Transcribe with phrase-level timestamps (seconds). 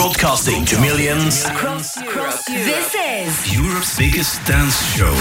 [0.00, 2.40] Broadcasting to millions across Europe.
[2.46, 5.12] This is Europe's biggest dance show.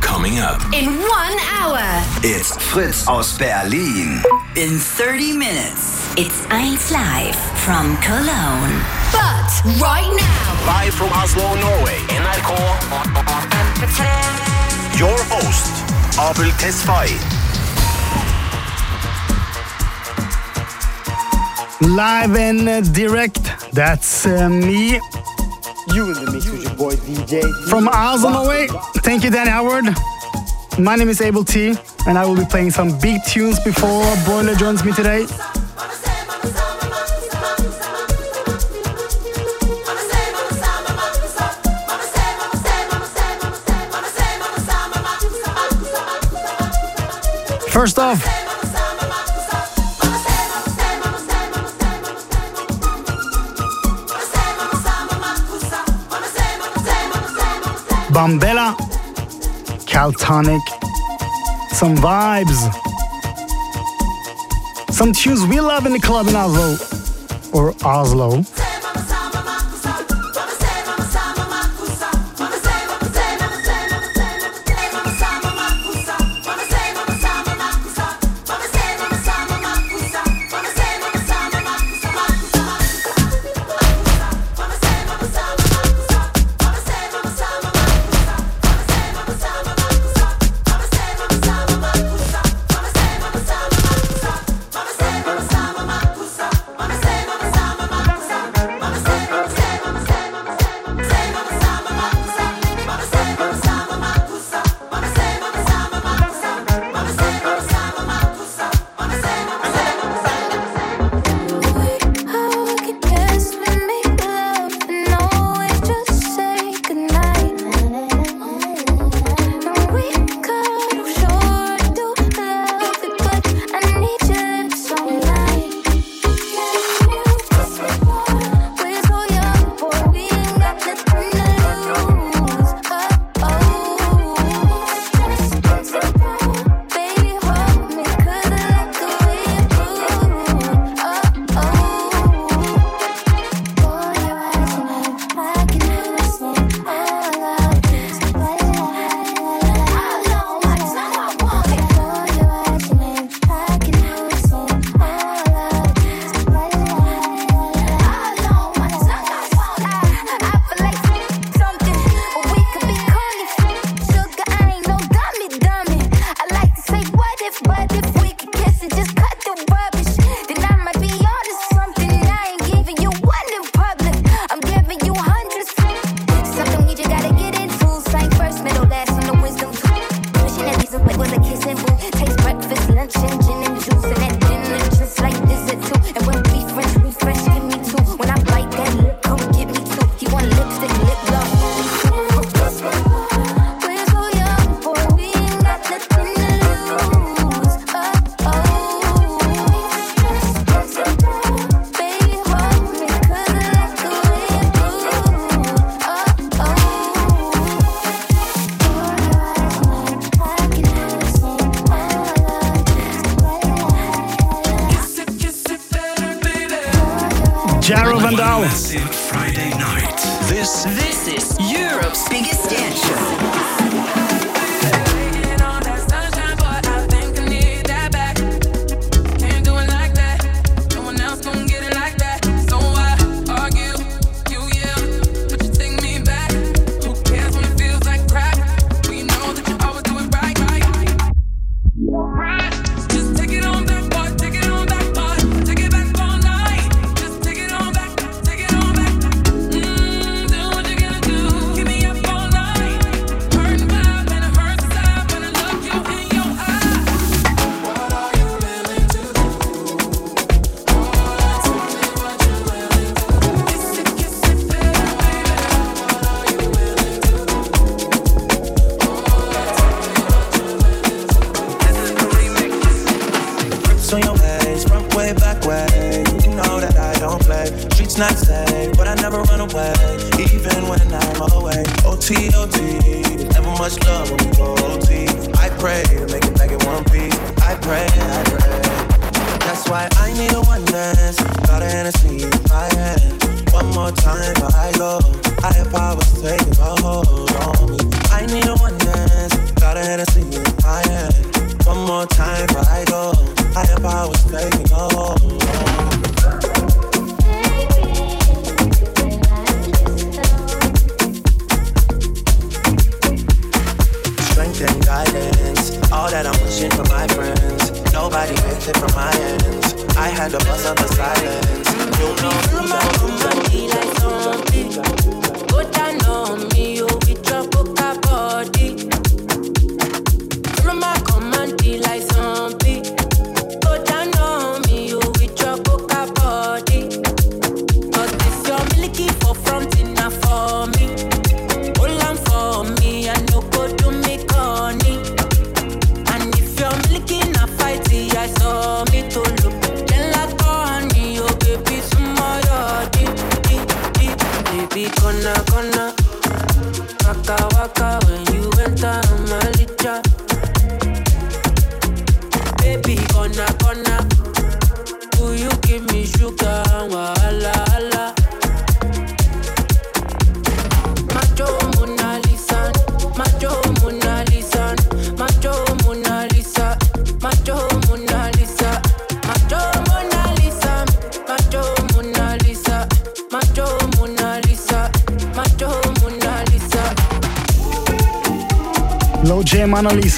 [0.00, 1.78] Coming up in one hour.
[2.24, 4.20] It's Fritz aus Berlin.
[4.56, 8.82] In 30 minutes, it's 1 Live from Cologne.
[9.14, 9.46] But
[9.78, 12.58] right now, live from Oslo, Norway, NRK.
[14.98, 15.86] Your host,
[16.18, 17.37] Abel Tesfaye.
[21.80, 23.40] Live and direct,
[23.72, 24.94] that's uh, me.
[25.94, 27.40] You in the mix with your boy DJ.
[27.68, 28.66] From Oslo, Norway.
[28.96, 29.84] Thank you, Danny Howard.
[30.76, 31.76] My name is Abel T,
[32.08, 35.26] and I will be playing some big tunes before Broiler joins me today.
[47.70, 48.37] First off,
[58.18, 58.74] Bombella,
[59.86, 60.60] Caltonic,
[61.70, 62.58] some vibes,
[64.92, 66.76] some tunes we love in the club in Oslo
[67.52, 68.42] or Oslo.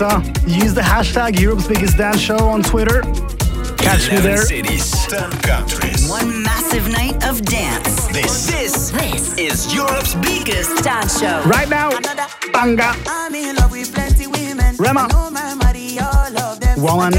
[0.01, 3.03] Mona Use the hashtag Europe's Biggest Dance Show on Twitter.
[3.77, 4.39] Catch me there.
[4.39, 6.09] cities, 10 countries.
[6.09, 8.07] One massive night of dance.
[8.09, 11.43] This, This, this is Europe's biggest Dance show.
[11.47, 11.91] Right now,
[12.53, 12.95] Banga.
[13.07, 14.75] I'm in love with plenty women.
[14.79, 15.01] Rema.
[15.01, 16.81] I know my money, all them.
[16.83, 17.13] Woman.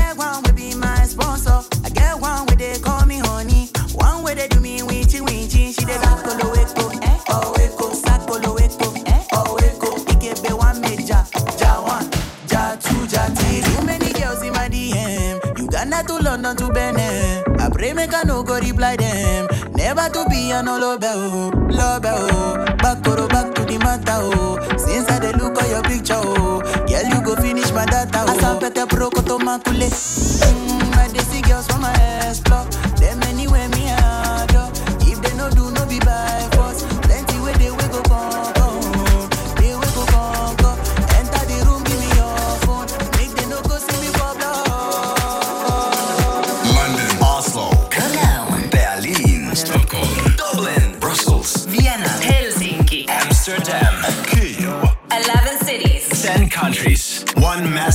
[17.81, 19.47] Pray make I no go reply them.
[19.73, 22.65] Never to be an olobe oh, lobe oh.
[22.77, 24.59] Back to back to the matter oh.
[24.77, 28.37] Since I dey look at your picture oh, girl you go finish my data oh.
[28.37, 29.89] Asapete pro koto makule.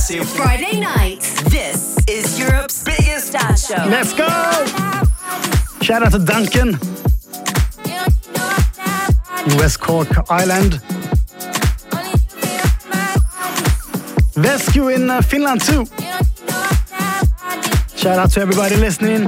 [0.09, 1.41] Massive Friday nights.
[1.43, 3.85] This is Europe's biggest Dance show.
[3.89, 4.25] Let's go!
[5.81, 6.79] Shout out to Duncan,
[9.57, 10.79] West Cork Island.
[14.35, 15.85] Vesku in uh, Finland too.
[17.97, 19.25] Shout out to everybody listening.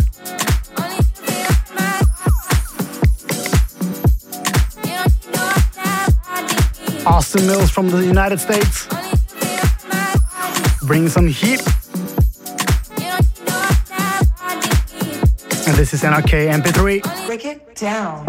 [7.06, 8.99] Austin Mills from the United States.
[10.90, 11.60] Bring some heat.
[15.68, 17.28] And this is NRK MP3.
[17.28, 18.26] Break it down.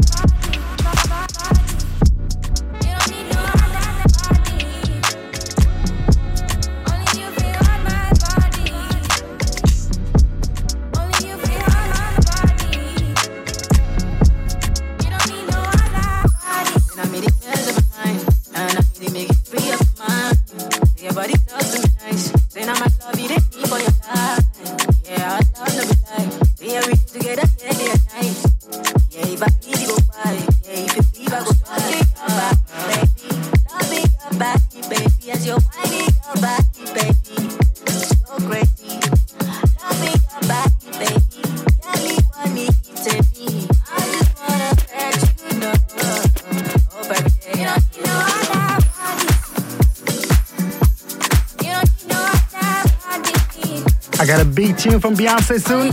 [54.80, 55.88] Tune from Beyonce soon.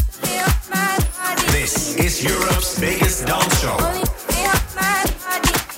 [1.52, 3.76] This is Europe's biggest dance show.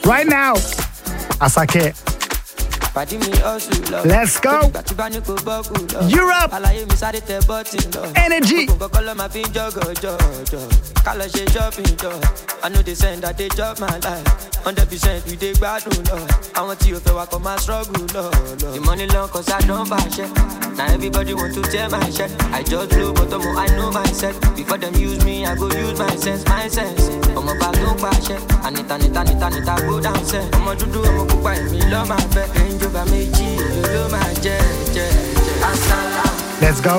[0.08, 0.54] Right now,
[1.42, 1.96] Asake.
[4.06, 4.72] Let's go.
[6.08, 6.54] Europe.
[8.16, 8.68] Energy.
[12.62, 14.26] I know they send that they job my life.
[14.64, 16.20] 100% we dey gbadun lọ.
[16.54, 18.30] Àwọn tí o fẹ́ wa kọ́ máa struggle lọ.
[18.74, 20.69] The money long cause I don bàṣẹ.
[20.80, 22.32] Na everybody want to tear my shirt.
[22.56, 24.40] I just blow but I know myself.
[24.56, 27.04] Before them use me, I go use my sense, my sense.
[27.36, 28.38] Ọmọ bá tó pàṣẹ.
[28.64, 30.42] Anita nita nita nita go down sẹ́.
[30.58, 32.46] Ọmọ dúdú ọmọ pupa èmi lọ́ máa fẹ́.
[32.56, 34.58] Range Rover méjì èlò ló máa jẹ́
[34.96, 35.68] jẹ́ jẹ́.
[35.70, 36.24] Asala.
[36.62, 36.96] Let's go.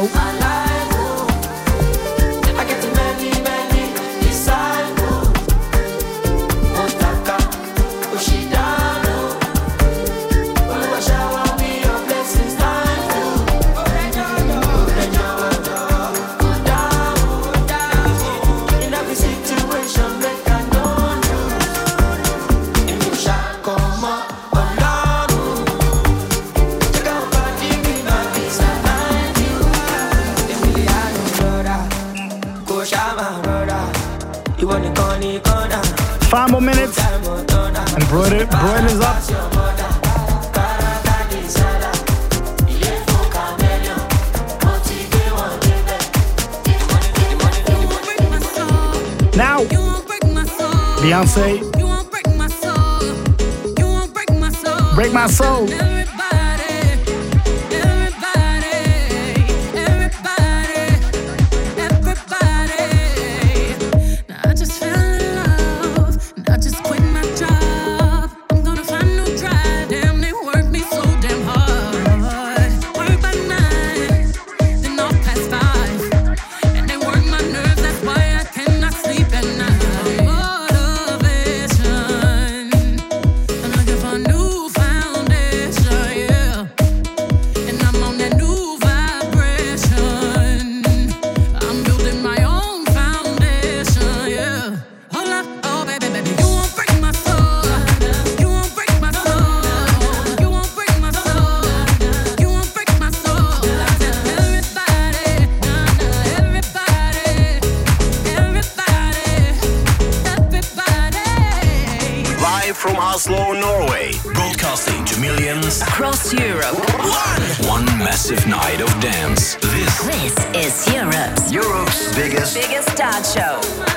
[116.32, 116.78] Europe.
[117.00, 117.42] One!
[117.68, 119.56] One massive night of dance.
[119.56, 123.89] This, this is Europe's Europe's biggest biggest dance show.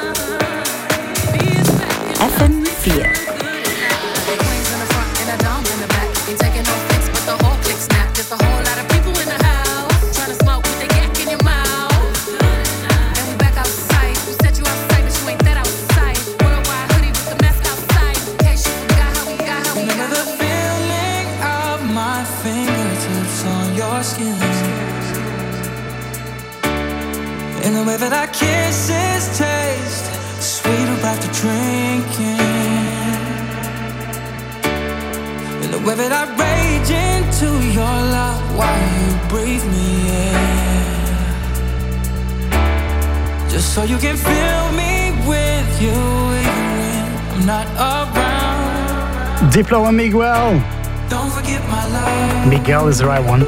[49.74, 50.62] Diplo and Miguel.
[51.10, 52.48] Don't forget my love.
[52.48, 53.40] Miguel is the right one.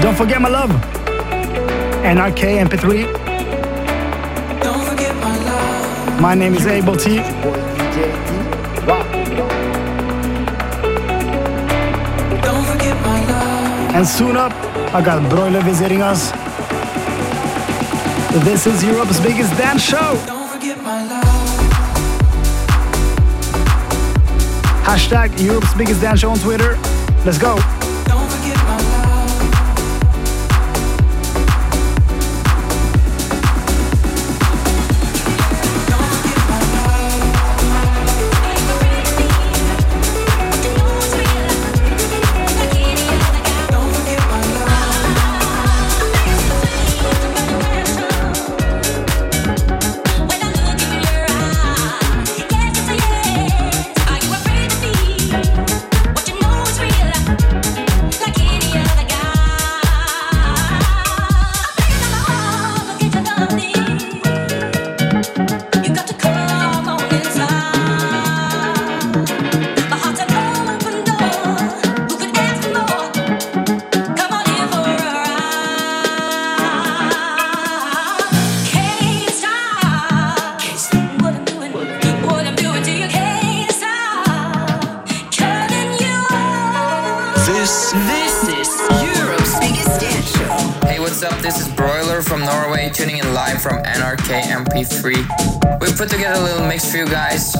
[0.00, 0.70] Don't forget my love.
[2.02, 3.04] NRK MP3.
[4.62, 6.20] Don't forget my love.
[6.20, 7.16] My name is Abel T.
[12.40, 13.94] Don't forget my love.
[13.96, 14.52] And soon up,
[14.94, 16.32] I got Broiler visiting us.
[18.46, 20.33] This is Europe's biggest dance show.
[24.84, 26.76] Hashtag Europe's biggest dance show on Twitter.
[27.24, 27.93] Let's go.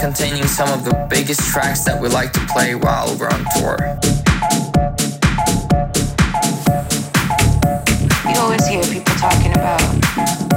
[0.04, 3.76] Containing some of the biggest tracks that we like to play while we're on tour.
[8.28, 9.80] You always hear people talking about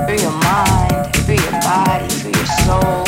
[0.06, 3.08] free your mind, free your body, free your soul.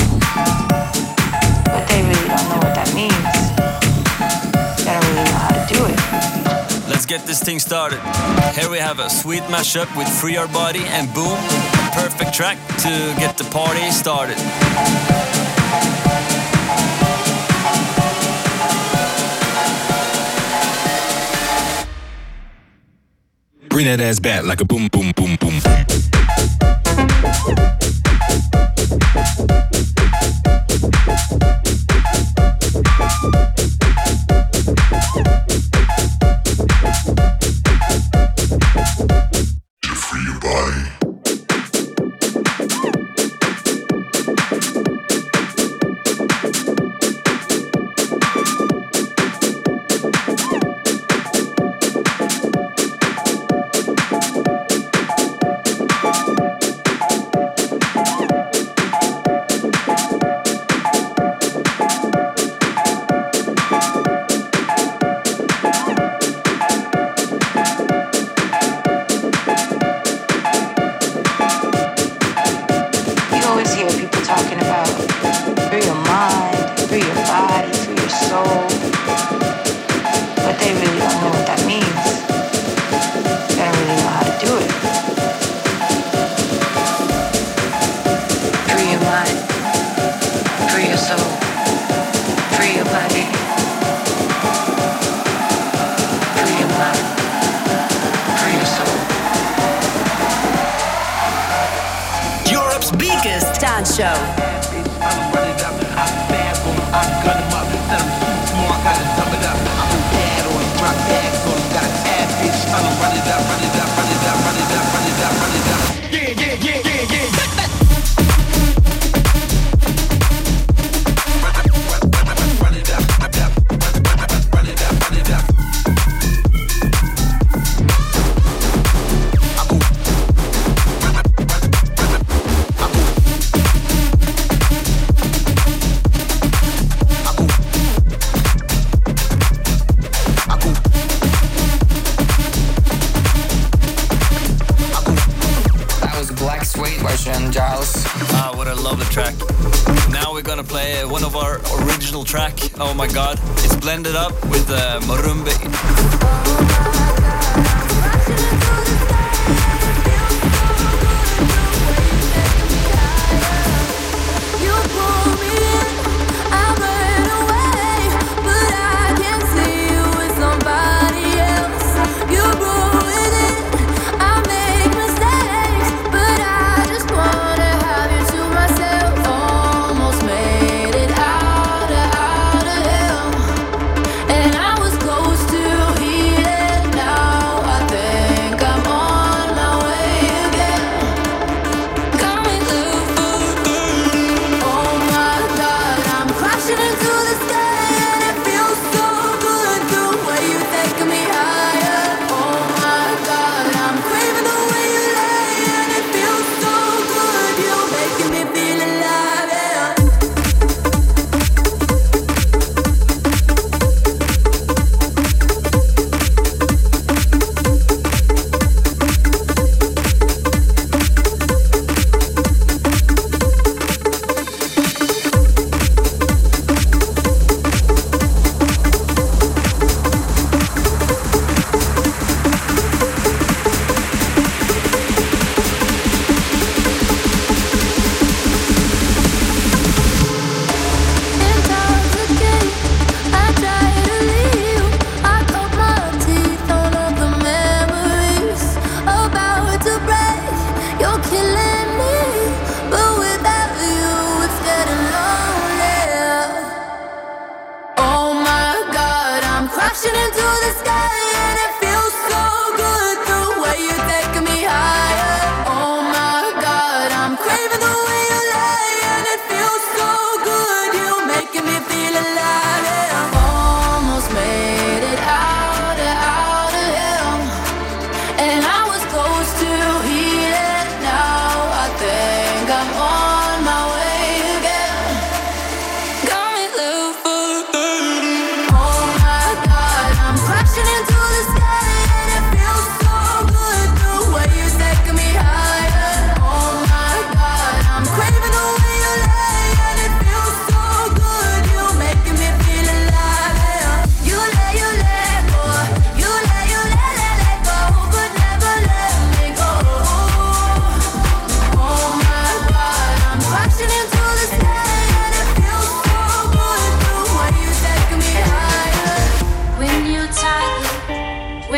[1.70, 3.34] But they really don't know what that means.
[4.80, 6.90] They don't really know how to do it.
[6.90, 8.00] Let's get this thing started.
[8.56, 12.58] Here we have a sweet mashup with Free Your Body and Boom, a perfect track
[12.78, 14.38] to get the party started.
[23.70, 25.99] Bring that ass back like a boom, boom, boom, boom.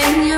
[0.03, 0.31] When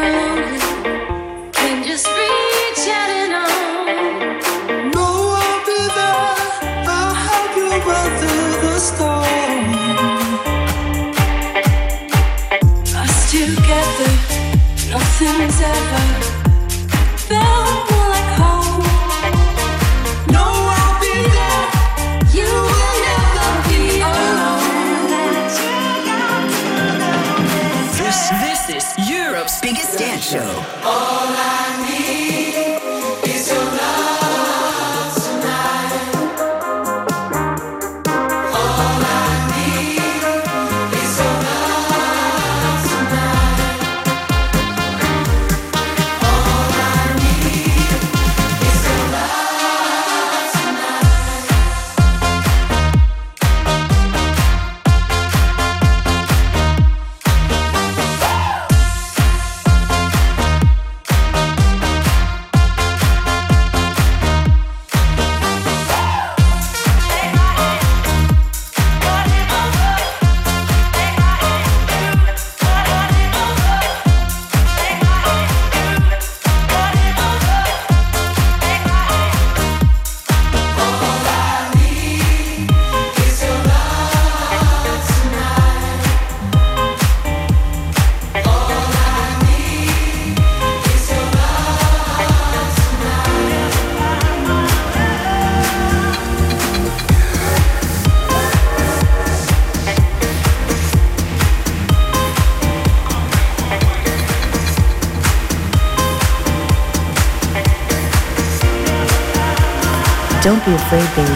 [110.44, 111.32] Don't be afraid, baby.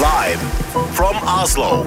[0.00, 0.40] Live
[0.96, 1.84] from Oslo.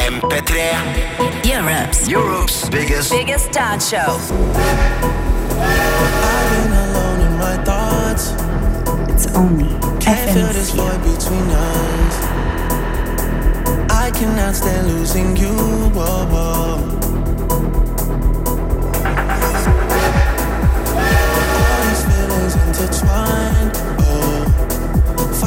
[0.00, 1.46] MP3.
[1.46, 4.18] Europe's Europe's biggest biggest dance show.
[6.28, 8.32] I've been alone in my thoughts.
[9.12, 9.68] It's only
[9.98, 12.14] Can't feel this void between us.
[13.90, 15.52] I cannot stand losing you.
[15.96, 16.76] Whoa, whoa.
[21.60, 23.72] All these feelings intertwined.
[24.00, 24.39] Oh,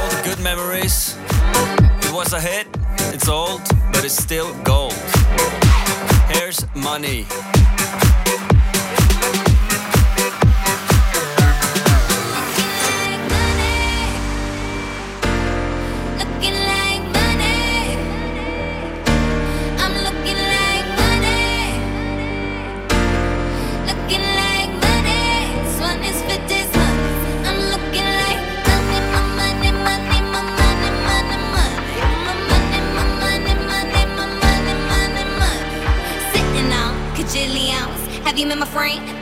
[0.00, 1.16] All the good memories.
[2.06, 2.66] It was a hit,
[3.12, 3.60] it's old,
[3.92, 4.94] but it's still gold.
[6.28, 7.26] Here's money.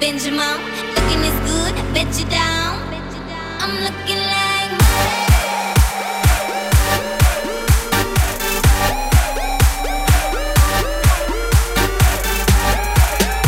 [0.01, 0.39] Benjamin?
[0.95, 2.79] Looking as good, bet you down.
[3.59, 4.49] I'm looking like.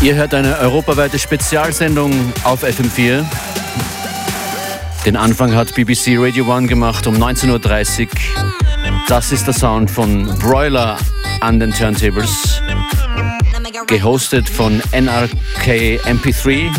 [0.02, 3.24] Ihr hört eine europaweite Spezialsendung auf FM4.
[5.06, 8.08] Den Anfang hat BBC Radio 1 gemacht um 19.30 Uhr.
[9.08, 10.98] Das ist der Sound von Broiler
[11.40, 12.59] an den Turntables.
[13.90, 16.70] Gehostet von NRK MP3,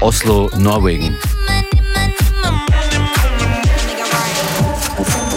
[0.00, 1.18] Oslo, Norwegen.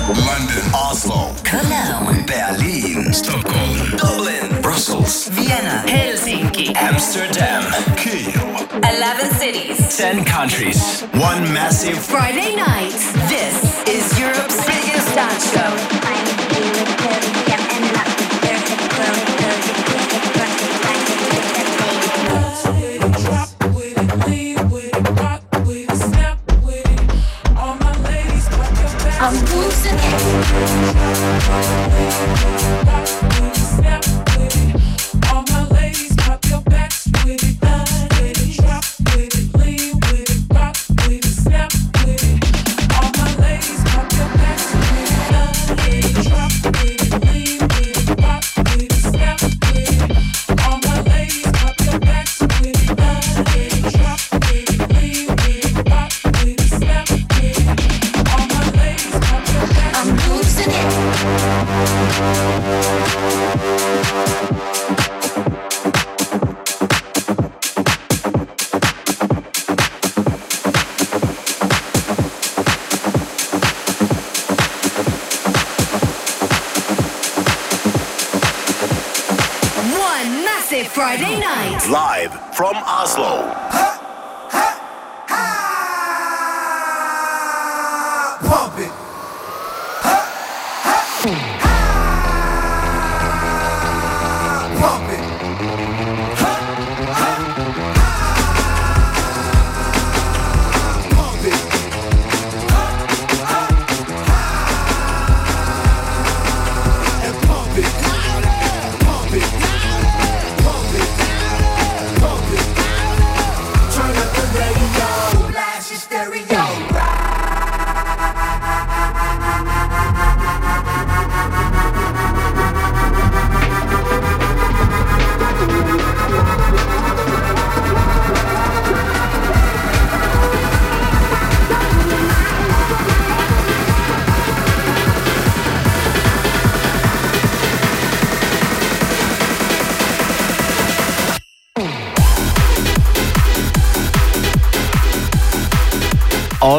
[0.07, 3.97] London, Oslo, Cologne, Berlin, Stockholm.
[3.97, 7.63] Dublin, Brussels, Vienna, Helsinki, Amsterdam,
[7.95, 8.39] Kyiv.
[8.83, 9.97] 11 cities.
[9.97, 11.01] 10 countries.
[11.13, 12.93] One massive Friday night.
[13.27, 13.55] This
[13.89, 17.18] is Europe's biggest dance show.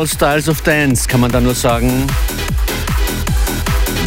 [0.01, 2.07] All Styles of Dance kann man da nur sagen.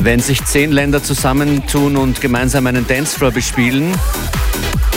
[0.02, 3.96] Wenn sich zehn Länder zusammentun und gemeinsam einen Dancefloor bespielen,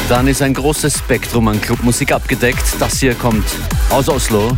[0.08, 2.64] dann ist ein großes Spektrum an Clubmusik abgedeckt.
[2.78, 3.44] Das hier kommt
[3.90, 4.56] aus Oslo.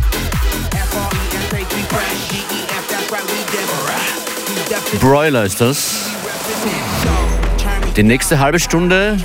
[5.01, 6.05] Broiler ist das.
[7.97, 9.17] Die nächste halbe Stunde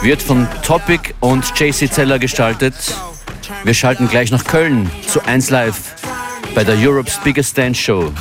[0.00, 2.76] wird von Topic und JC Zeller gestaltet.
[3.64, 5.94] Wir schalten gleich nach Köln zu 1 Live
[6.52, 8.12] bei der Europe's Biggest Dance Show.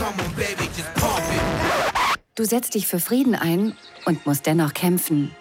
[2.35, 3.73] Du setzt dich für Frieden ein
[4.05, 5.31] und musst dennoch kämpfen.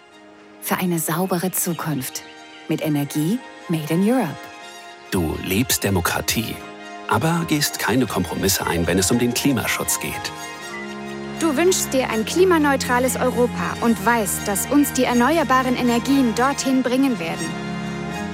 [0.61, 2.23] Für eine saubere Zukunft.
[2.67, 3.37] Mit Energie
[3.69, 4.35] made in Europe.
[5.11, 6.55] Du lebst Demokratie,
[7.07, 10.31] aber gehst keine Kompromisse ein, wenn es um den Klimaschutz geht.
[11.39, 17.19] Du wünschst dir ein klimaneutrales Europa und weißt, dass uns die erneuerbaren Energien dorthin bringen
[17.19, 17.70] werden.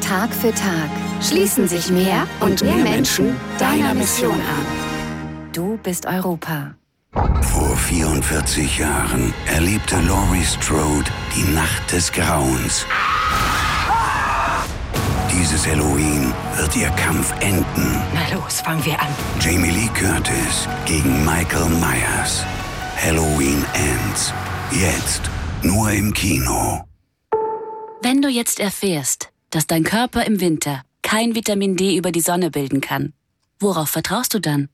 [0.08, 0.90] Tag für Tag
[1.22, 5.52] schließen sich mehr und mehr Menschen deiner Mission an.
[5.52, 6.76] Du bist Europa.
[7.42, 12.86] Vor 44 Jahren erlebte Laurie Strode die Nacht des Grauens.
[15.30, 18.02] Dieses Halloween wird ihr Kampf enden.
[18.14, 19.10] Na los, fangen wir an.
[19.42, 22.46] Jamie Lee Curtis gegen Michael Myers.
[22.96, 24.34] Halloween Ends.
[24.72, 25.24] Jetzt
[25.64, 26.86] nur im Kino.
[28.02, 32.52] Wenn du jetzt erfährst, dass dein Körper im Winter kein Vitamin D über die Sonne
[32.52, 33.14] bilden kann,
[33.60, 34.70] worauf vertraust du dann?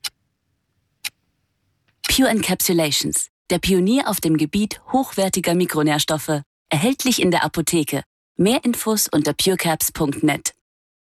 [2.08, 8.04] Pure Encapsulations, der Pionier auf dem Gebiet hochwertiger Mikronährstoffe, erhältlich in der Apotheke.
[8.36, 10.54] Mehr Infos unter purecaps.net.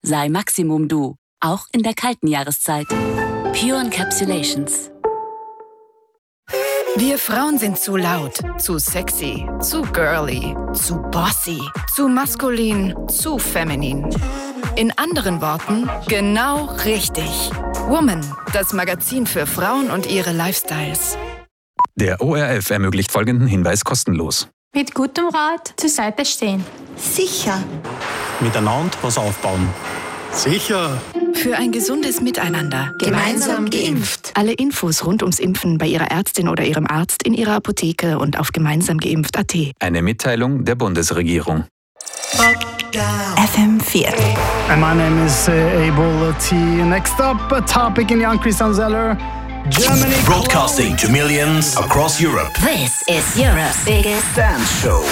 [0.02, 2.88] Sei Maximum du, auch in der kalten Jahreszeit.
[2.88, 4.90] Pure Encapsulations.
[6.96, 11.60] Wir Frauen sind zu laut, zu sexy, zu girly, zu bossy,
[11.94, 14.08] zu maskulin, zu feminin.
[14.76, 17.50] In anderen Worten, genau richtig.
[17.86, 21.16] Woman, das Magazin für Frauen und ihre Lifestyles.
[21.94, 24.48] Der ORF ermöglicht folgenden Hinweis kostenlos.
[24.74, 26.64] Mit gutem Rat zur Seite stehen.
[26.96, 27.62] Sicher.
[28.40, 29.68] Miteinander was aufbauen.
[30.32, 31.00] Sicher.
[31.34, 32.92] Für ein gesundes Miteinander.
[32.98, 34.32] Gemeinsam geimpft.
[34.34, 38.38] Alle Infos rund ums Impfen bei Ihrer Ärztin oder Ihrem Arzt in Ihrer Apotheke und
[38.38, 39.54] auf gemeinsamgeimpft.at.
[39.80, 41.64] Eine Mitteilung der Bundesregierung.
[43.36, 44.12] FM4.
[44.68, 46.54] And my name is uh, Abel T.
[46.56, 49.16] Next up, a topic in Young Christian Zeller.
[49.68, 50.14] Germany.
[50.24, 52.52] Broadcasting to millions across Europe.
[52.60, 55.04] This is Europe's biggest Dance show.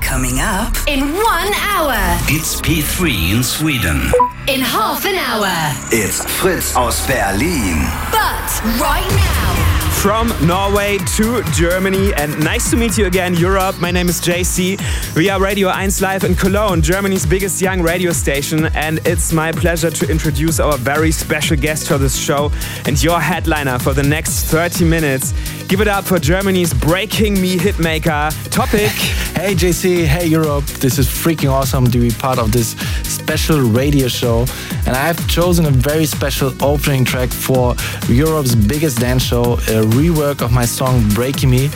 [0.00, 1.96] Coming up In one hour.
[2.28, 4.12] It's P3 in Sweden.
[4.46, 5.50] In half an hour.
[5.90, 7.80] It's Fritz aus Berlin.
[8.12, 9.83] But right now.
[10.04, 13.80] From Norway to Germany, and nice to meet you again, Europe.
[13.80, 14.78] My name is JC.
[15.16, 19.50] We are Radio 1 Live in Cologne, Germany's biggest young radio station, and it's my
[19.50, 22.52] pleasure to introduce our very special guest for this show
[22.84, 25.32] and your headliner for the next 30 minutes.
[25.68, 28.90] Give it up for Germany's Breaking Me hitmaker, Topic.
[29.34, 30.66] Hey JC, hey Europe.
[30.66, 32.76] This is freaking awesome to be part of this
[33.24, 34.44] special radio show.
[34.86, 37.74] And I've chosen a very special opening track for
[38.06, 41.70] Europe's biggest dance show, a rework of my song Breaking Me.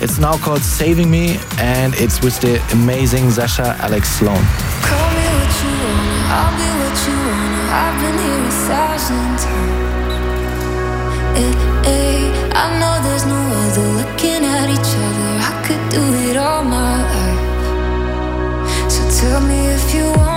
[0.00, 4.42] It's now called Saving Me and it's with the amazing Sasha Alex Sloan.
[4.88, 7.54] Call me what you want, I'll be what you want.
[7.82, 9.84] I've been here a thousand times.
[11.42, 11.54] Eh,
[11.90, 12.22] eh,
[12.54, 15.32] I know there's no other looking at each other.
[15.50, 17.42] I could do it all my life.
[18.90, 20.33] So tell me if you wanna,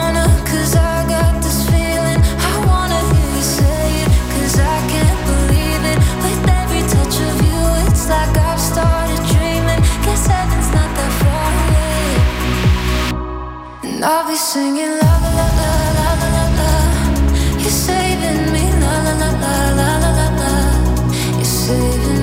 [14.10, 16.72] I'll be singing la la la la la la la.
[17.60, 20.52] You're saving me, la la la la la la la.
[21.36, 22.17] You're saving.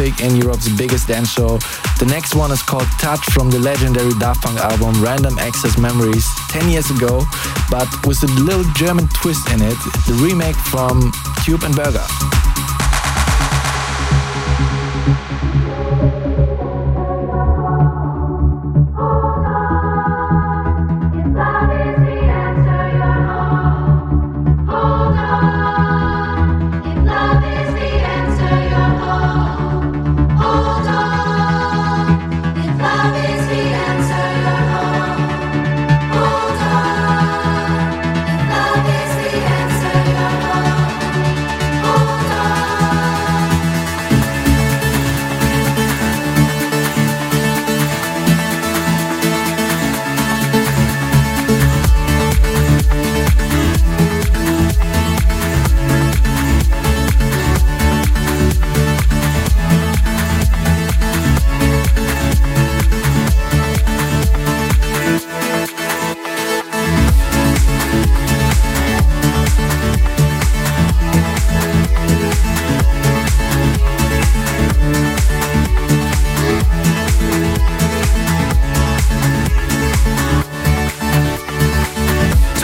[0.00, 1.58] In Europe's biggest dance show.
[1.98, 6.26] The next one is called Touch from the legendary Daft Punk album Random Access Memories
[6.48, 7.22] 10 years ago,
[7.70, 11.12] but with a little German twist in it, the remake from
[11.44, 12.04] Cube and Burger.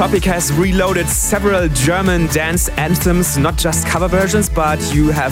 [0.01, 5.31] Topic has reloaded several German dance anthems, not just cover versions, but you have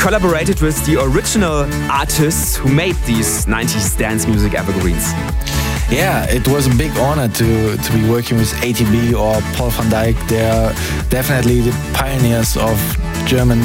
[0.00, 5.12] collaborated with the original artists who made these 90s dance music evergreens.
[5.88, 9.88] Yeah, it was a big honor to, to be working with ATB or Paul van
[9.88, 10.28] Dyk.
[10.28, 10.72] They're
[11.10, 12.76] definitely the pioneers of
[13.24, 13.60] German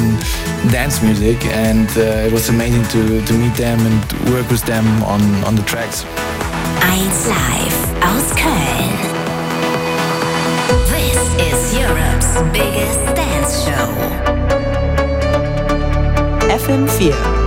[0.70, 4.86] dance music, and uh, it was amazing to, to meet them and work with them
[5.02, 6.04] on, on the tracks.
[6.04, 6.08] 1
[7.26, 9.23] Live aus Köln.
[16.64, 17.43] FM4.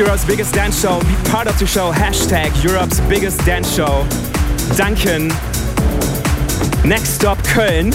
[0.00, 0.98] Europe's biggest dance show.
[1.00, 1.92] Be part of the show.
[1.92, 4.06] Hashtag Europe's biggest dance show.
[4.74, 5.28] Duncan.
[6.88, 7.92] Next stop, Köln.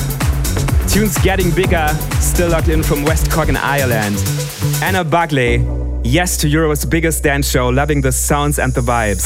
[0.87, 1.87] Tunes getting bigger.
[2.19, 4.17] Still locked in from West Cork in Ireland.
[4.83, 5.65] Anna Bugley.
[6.03, 7.69] Yes to Europe's biggest dance show.
[7.69, 9.25] Loving the sounds and the vibes.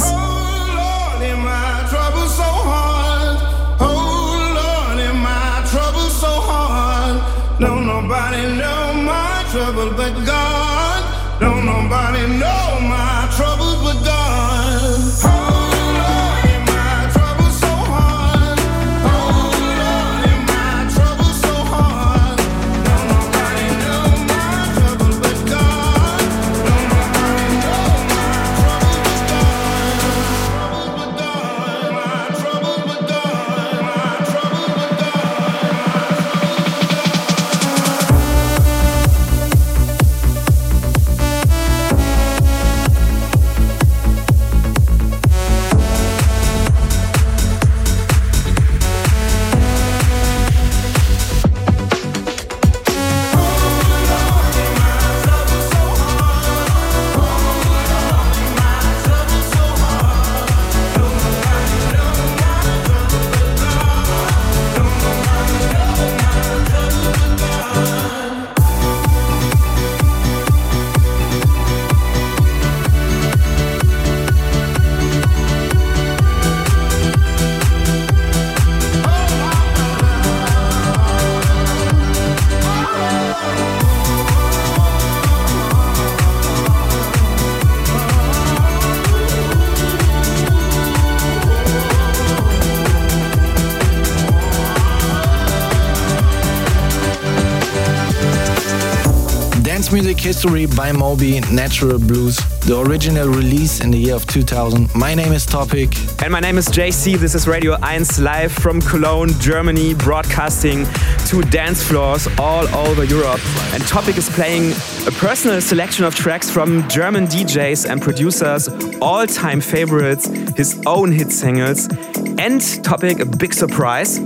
[100.29, 104.93] History by Moby, Natural Blues, the original release in the year of 2000.
[104.93, 105.89] My name is Topic.
[106.21, 107.17] And my name is JC.
[107.17, 110.85] This is Radio 1 live from Cologne, Germany, broadcasting
[111.29, 113.41] to dance floors all over Europe.
[113.73, 114.73] And Topic is playing
[115.07, 118.69] a personal selection of tracks from German DJs and producers,
[119.01, 121.89] all time favorites, his own hit singles.
[122.37, 124.19] And Topic, a big surprise.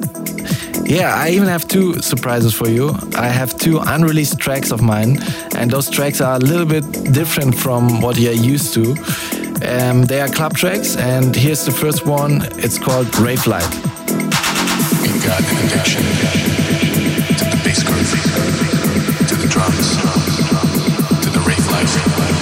[0.93, 2.95] Yeah, I even have two surprises for you.
[3.15, 5.17] I have two unreleased tracks of mine,
[5.55, 8.91] and those tracks are a little bit different from what you're used to.
[9.65, 12.43] Um, they are club tracks, and here's the first one.
[12.59, 13.65] It's called Rave Light.
[13.65, 16.03] An addiction
[17.39, 18.11] to the bass groove,
[19.29, 19.97] to the drums,
[21.23, 22.32] to the rave life.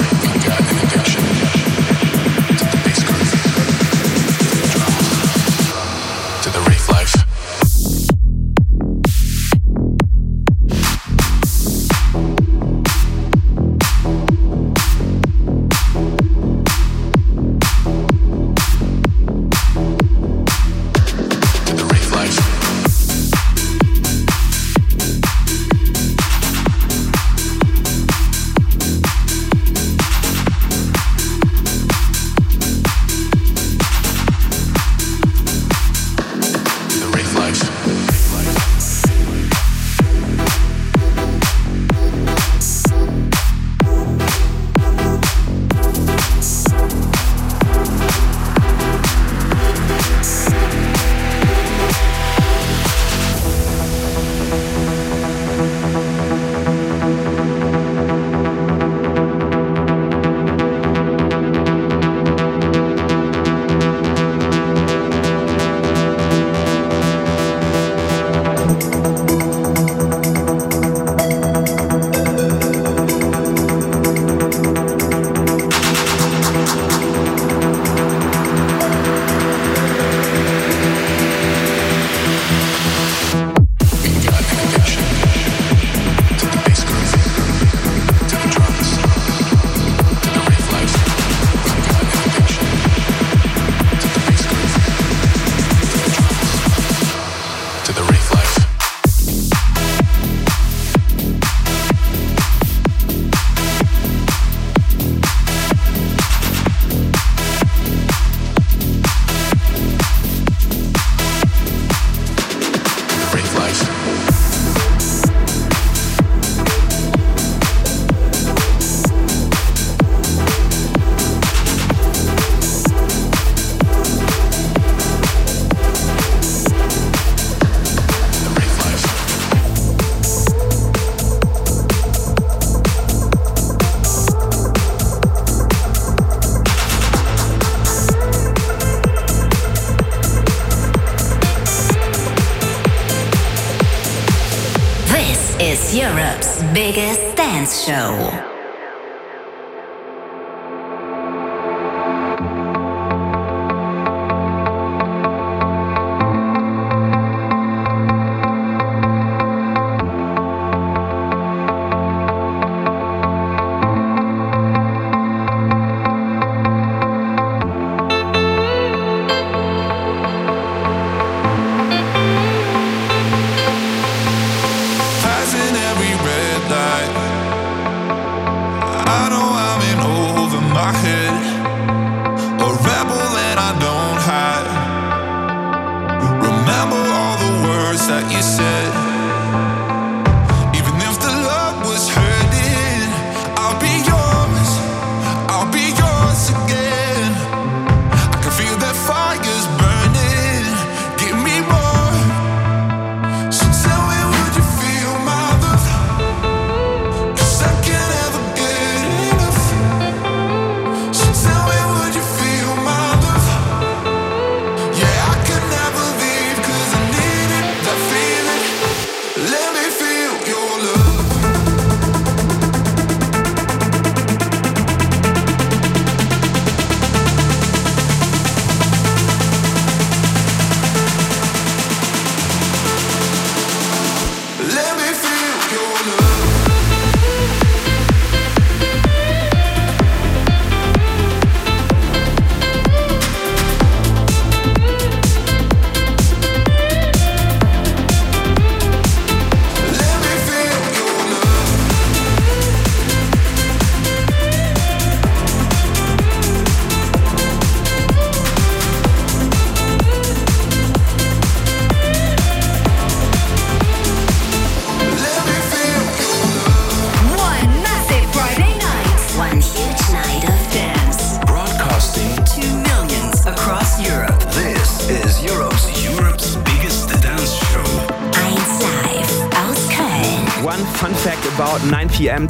[147.85, 148.40] show.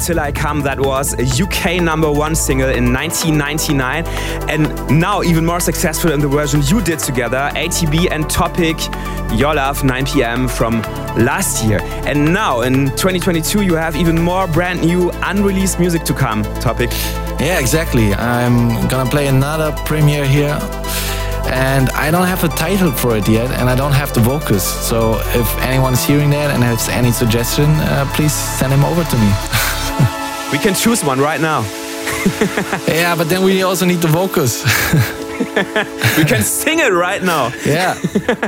[0.02, 4.04] Until I Come, that was a UK number one single in 1999,
[4.50, 8.76] and now even more successful in the version you did together, ATB and Topic,
[9.38, 10.82] Your Love, 9 pm from
[11.24, 11.78] last year.
[12.04, 16.90] And now in 2022, you have even more brand new unreleased music to come, Topic.
[17.38, 18.12] Yeah, exactly.
[18.12, 20.58] I'm gonna play another premiere here
[21.46, 24.64] and I don't have a title for it yet, and I don't have the vocals.
[24.64, 29.16] So if anyone's hearing that and has any suggestion, uh, please send them over to
[29.16, 29.32] me.
[30.52, 31.62] We can choose one right now.
[32.86, 34.62] yeah, but then we also need the vocals.
[36.18, 37.46] we can sing it right now.
[37.64, 37.94] Yeah.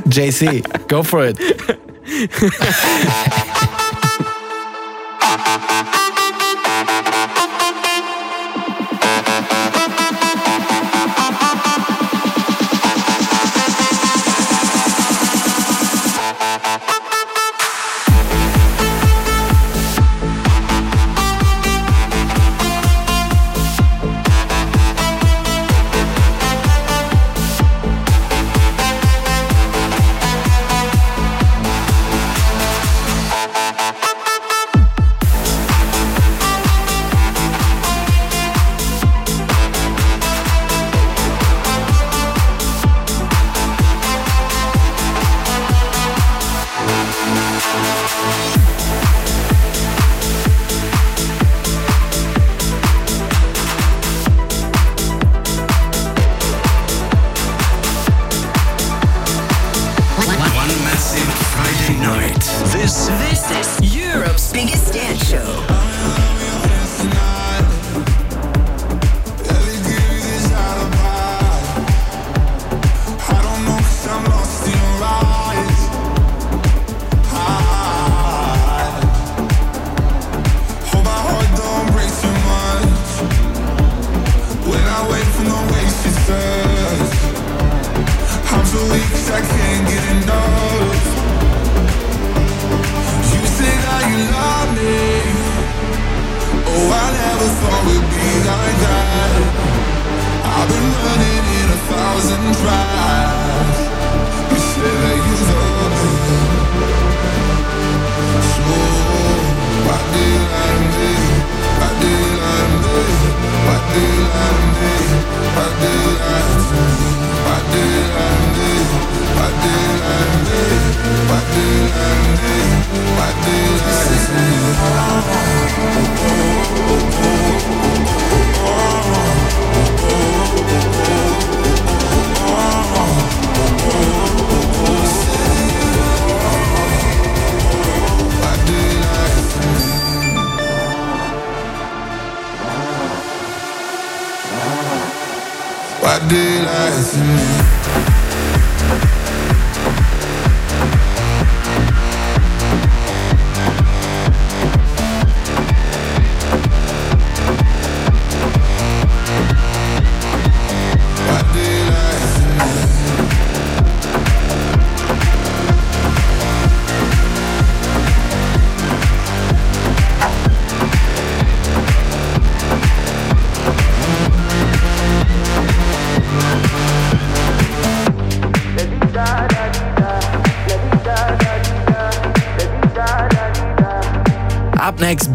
[0.07, 1.39] JC, go for it.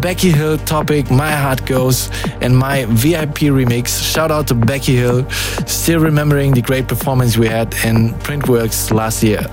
[0.09, 2.09] Becky Hill Topic My Heart Goes
[2.41, 4.01] and my VIP remix.
[4.01, 5.29] Shout out to Becky Hill,
[5.67, 9.45] still remembering the great performance we had in Printworks last year.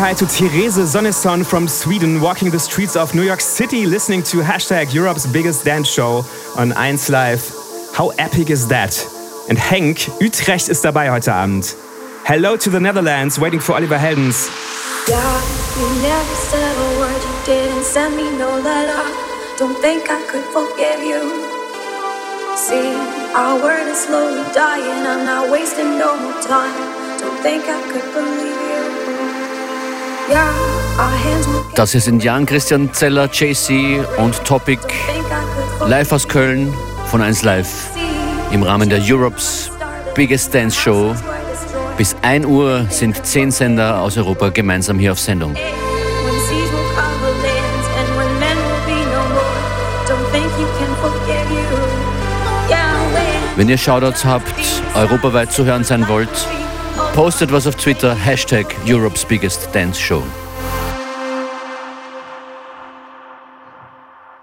[0.00, 4.38] Hi to Therese Sonneson from Sweden, walking the streets of New York City, listening to
[4.38, 6.24] hashtag Europe's biggest dance show
[6.56, 7.44] on 1 Live.
[7.92, 8.96] How epic is that?
[9.50, 11.76] And Henk, Utrecht ist dabei heute Abend.
[12.24, 14.48] Hello to the Netherlands, waiting for Oliver Heldens.
[15.06, 15.42] God,
[15.76, 19.04] you never said a word, you didn't send me no letter.
[19.58, 21.20] Don't think I could forgive you.
[22.56, 22.96] See,
[23.36, 26.72] our word is slowly dying, I'm not wasting no more time.
[27.20, 28.69] Don't think I could believe you.
[31.74, 34.80] Das hier sind Jan Christian Zeller, JC und Topic
[35.86, 36.74] live aus Köln
[37.06, 37.90] von 1 Live
[38.50, 39.70] im Rahmen der Europe's
[40.14, 41.14] Biggest Dance Show.
[41.96, 45.54] Bis 1 Uhr sind 10 Sender aus Europa gemeinsam hier auf Sendung.
[53.56, 54.54] Wenn ihr Shoutouts habt,
[54.94, 56.28] europaweit zu hören sein wollt,
[57.14, 60.22] postet was auf Twitter, Hashtag Europe's Biggest Dance Show.